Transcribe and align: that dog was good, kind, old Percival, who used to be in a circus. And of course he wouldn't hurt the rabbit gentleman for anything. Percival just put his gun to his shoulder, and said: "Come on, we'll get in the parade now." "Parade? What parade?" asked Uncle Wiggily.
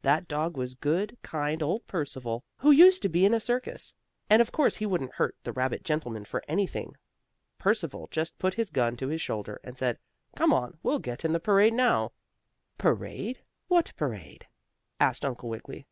that 0.00 0.26
dog 0.26 0.56
was 0.56 0.72
good, 0.74 1.14
kind, 1.20 1.62
old 1.62 1.86
Percival, 1.86 2.42
who 2.56 2.70
used 2.70 3.02
to 3.02 3.08
be 3.10 3.26
in 3.26 3.34
a 3.34 3.38
circus. 3.38 3.94
And 4.30 4.40
of 4.40 4.50
course 4.50 4.76
he 4.76 4.86
wouldn't 4.86 5.12
hurt 5.16 5.36
the 5.42 5.52
rabbit 5.52 5.84
gentleman 5.84 6.24
for 6.24 6.42
anything. 6.48 6.96
Percival 7.58 8.08
just 8.10 8.38
put 8.38 8.54
his 8.54 8.70
gun 8.70 8.96
to 8.96 9.08
his 9.08 9.20
shoulder, 9.20 9.60
and 9.62 9.76
said: 9.76 9.98
"Come 10.36 10.54
on, 10.54 10.78
we'll 10.82 11.00
get 11.00 11.22
in 11.22 11.34
the 11.34 11.38
parade 11.38 11.74
now." 11.74 12.12
"Parade? 12.78 13.40
What 13.68 13.92
parade?" 13.94 14.46
asked 14.98 15.22
Uncle 15.22 15.50
Wiggily. 15.50 15.86